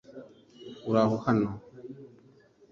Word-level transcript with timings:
uhora 0.87 1.01
hano 1.25 1.49